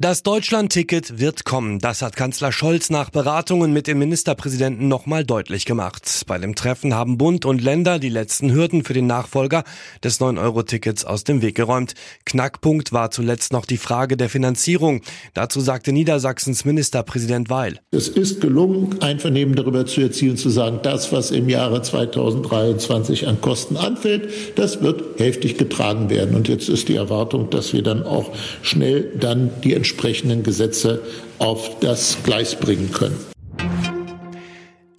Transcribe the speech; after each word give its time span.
Das 0.00 0.22
Deutschland-Ticket 0.22 1.18
wird 1.18 1.44
kommen. 1.44 1.80
Das 1.80 2.02
hat 2.02 2.14
Kanzler 2.14 2.52
Scholz 2.52 2.88
nach 2.88 3.10
Beratungen 3.10 3.72
mit 3.72 3.88
dem 3.88 3.98
Ministerpräsidenten 3.98 4.86
nochmal 4.86 5.24
deutlich 5.24 5.64
gemacht. 5.64 6.22
Bei 6.28 6.38
dem 6.38 6.54
Treffen 6.54 6.94
haben 6.94 7.18
Bund 7.18 7.44
und 7.44 7.60
Länder 7.60 7.98
die 7.98 8.08
letzten 8.08 8.52
Hürden 8.52 8.84
für 8.84 8.92
den 8.92 9.08
Nachfolger 9.08 9.64
des 10.04 10.20
9-Euro-Tickets 10.20 11.04
aus 11.04 11.24
dem 11.24 11.42
Weg 11.42 11.56
geräumt. 11.56 11.94
Knackpunkt 12.26 12.92
war 12.92 13.10
zuletzt 13.10 13.52
noch 13.52 13.66
die 13.66 13.76
Frage 13.76 14.16
der 14.16 14.28
Finanzierung. 14.28 15.02
Dazu 15.34 15.58
sagte 15.58 15.90
Niedersachsens 15.90 16.64
Ministerpräsident 16.64 17.50
Weil. 17.50 17.80
Es 17.90 18.06
ist 18.06 18.40
gelungen, 18.40 19.02
Einvernehmen 19.02 19.56
darüber 19.56 19.84
zu 19.84 20.00
erzielen, 20.00 20.36
zu 20.36 20.48
sagen, 20.48 20.78
das, 20.84 21.10
was 21.10 21.32
im 21.32 21.48
Jahre 21.48 21.82
2023 21.82 23.26
an 23.26 23.40
Kosten 23.40 23.76
anfällt, 23.76 24.30
das 24.54 24.80
wird 24.80 25.18
hälftig 25.18 25.58
getragen 25.58 26.08
werden. 26.08 26.36
Und 26.36 26.46
jetzt 26.46 26.68
ist 26.68 26.86
die 26.88 26.94
Erwartung, 26.94 27.50
dass 27.50 27.72
wir 27.72 27.82
dann 27.82 28.04
auch 28.04 28.30
schnell 28.62 29.12
dann 29.18 29.50
die 29.64 29.87
entsprechenden 29.88 30.42
Gesetze 30.42 31.02
auf 31.38 31.80
das 31.80 32.18
Gleis 32.22 32.54
bringen 32.54 32.92
können. 32.92 33.16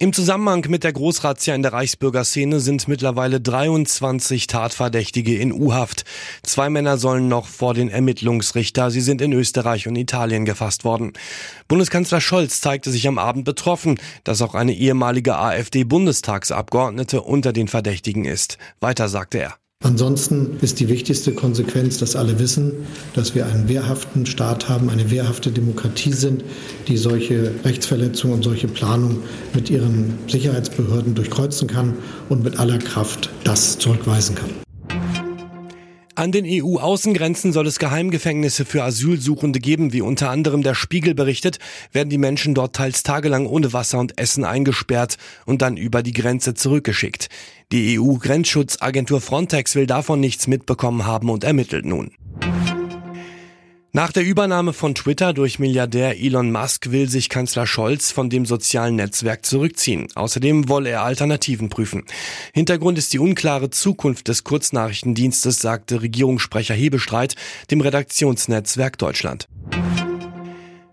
Im 0.02 0.14
Zusammenhang 0.14 0.66
mit 0.68 0.82
der 0.82 0.94
Großrazzia 0.94 1.54
in 1.54 1.62
der 1.62 1.74
Reichsbürgerszene 1.74 2.58
sind 2.58 2.88
mittlerweile 2.88 3.38
23 3.38 4.46
Tatverdächtige 4.46 5.36
in 5.36 5.52
U-Haft. 5.52 6.04
Zwei 6.42 6.70
Männer 6.70 6.96
sollen 6.96 7.28
noch 7.28 7.46
vor 7.46 7.74
den 7.74 7.90
Ermittlungsrichter. 7.90 8.90
Sie 8.90 9.02
sind 9.02 9.20
in 9.20 9.32
Österreich 9.32 9.86
und 9.86 9.96
Italien 9.96 10.46
gefasst 10.46 10.84
worden. 10.84 11.12
Bundeskanzler 11.68 12.22
Scholz 12.22 12.62
zeigte 12.62 12.90
sich 12.90 13.06
am 13.06 13.18
Abend 13.18 13.44
betroffen, 13.44 14.00
dass 14.24 14.42
auch 14.42 14.54
eine 14.54 14.72
ehemalige 14.72 15.36
AfD-Bundestagsabgeordnete 15.36 17.20
unter 17.20 17.52
den 17.52 17.68
Verdächtigen 17.68 18.24
ist. 18.24 18.56
Weiter 18.80 19.08
sagte 19.08 19.38
er. 19.38 19.59
Ansonsten 19.82 20.58
ist 20.60 20.78
die 20.78 20.88
wichtigste 20.88 21.32
Konsequenz, 21.32 21.96
dass 21.96 22.14
alle 22.14 22.38
wissen, 22.38 22.86
dass 23.14 23.34
wir 23.34 23.46
einen 23.46 23.66
wehrhaften 23.66 24.26
Staat 24.26 24.68
haben, 24.68 24.90
eine 24.90 25.10
wehrhafte 25.10 25.50
Demokratie 25.50 26.12
sind, 26.12 26.44
die 26.86 26.98
solche 26.98 27.52
Rechtsverletzungen 27.64 28.36
und 28.36 28.42
solche 28.42 28.68
Planung 28.68 29.22
mit 29.54 29.70
ihren 29.70 30.18
Sicherheitsbehörden 30.28 31.14
durchkreuzen 31.14 31.66
kann 31.66 31.94
und 32.28 32.44
mit 32.44 32.58
aller 32.58 32.78
Kraft 32.78 33.30
das 33.42 33.78
zurückweisen 33.78 34.34
kann. 34.34 34.50
An 36.20 36.32
den 36.32 36.44
EU-Außengrenzen 36.46 37.54
soll 37.54 37.66
es 37.66 37.78
Geheimgefängnisse 37.78 38.66
für 38.66 38.84
Asylsuchende 38.84 39.58
geben. 39.58 39.94
Wie 39.94 40.02
unter 40.02 40.28
anderem 40.28 40.62
der 40.62 40.74
Spiegel 40.74 41.14
berichtet, 41.14 41.58
werden 41.92 42.10
die 42.10 42.18
Menschen 42.18 42.54
dort 42.54 42.76
teils 42.76 43.02
tagelang 43.02 43.46
ohne 43.46 43.72
Wasser 43.72 43.98
und 43.98 44.20
Essen 44.20 44.44
eingesperrt 44.44 45.16
und 45.46 45.62
dann 45.62 45.78
über 45.78 46.02
die 46.02 46.12
Grenze 46.12 46.52
zurückgeschickt. 46.52 47.30
Die 47.72 47.98
EU-Grenzschutzagentur 47.98 49.22
Frontex 49.22 49.74
will 49.76 49.86
davon 49.86 50.20
nichts 50.20 50.46
mitbekommen 50.46 51.06
haben 51.06 51.30
und 51.30 51.42
ermittelt 51.42 51.86
nun. 51.86 52.10
Nach 54.00 54.12
der 54.12 54.24
Übernahme 54.24 54.72
von 54.72 54.94
Twitter 54.94 55.34
durch 55.34 55.58
Milliardär 55.58 56.18
Elon 56.18 56.50
Musk 56.50 56.90
will 56.90 57.10
sich 57.10 57.28
Kanzler 57.28 57.66
Scholz 57.66 58.10
von 58.10 58.30
dem 58.30 58.46
sozialen 58.46 58.96
Netzwerk 58.96 59.44
zurückziehen. 59.44 60.08
Außerdem 60.14 60.70
wolle 60.70 60.88
er 60.88 61.02
Alternativen 61.02 61.68
prüfen. 61.68 62.04
Hintergrund 62.54 62.96
ist 62.96 63.12
die 63.12 63.18
unklare 63.18 63.68
Zukunft 63.68 64.28
des 64.28 64.42
Kurznachrichtendienstes, 64.42 65.58
sagte 65.58 66.00
Regierungssprecher 66.00 66.72
Hebestreit 66.72 67.34
dem 67.70 67.82
Redaktionsnetzwerk 67.82 68.96
Deutschland. 68.96 69.48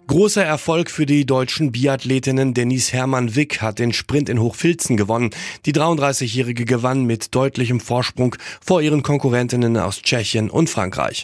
Großer 0.07 0.43
Erfolg 0.43 0.91
für 0.91 1.05
die 1.05 1.25
deutschen 1.25 1.71
Biathletinnen 1.71 2.53
Denise 2.53 2.91
Hermann-Wick 2.91 3.61
hat 3.61 3.79
den 3.79 3.93
Sprint 3.93 4.27
in 4.27 4.41
Hochfilzen 4.41 4.97
gewonnen. 4.97 5.29
Die 5.65 5.71
33-Jährige 5.71 6.65
gewann 6.65 7.05
mit 7.05 7.33
deutlichem 7.33 7.79
Vorsprung 7.79 8.35
vor 8.59 8.81
ihren 8.81 9.01
Konkurrentinnen 9.01 9.77
aus 9.77 10.01
Tschechien 10.01 10.49
und 10.49 10.69
Frankreich. 10.69 11.23